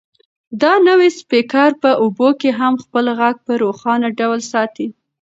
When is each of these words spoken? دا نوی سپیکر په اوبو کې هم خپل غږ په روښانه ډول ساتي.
دا 0.61 0.73
نوی 0.87 1.09
سپیکر 1.19 1.69
په 1.81 1.89
اوبو 2.03 2.29
کې 2.39 2.49
هم 2.59 2.73
خپل 2.83 3.05
غږ 3.19 3.35
په 3.45 3.53
روښانه 3.63 4.07
ډول 4.19 4.39
ساتي. 4.51 4.87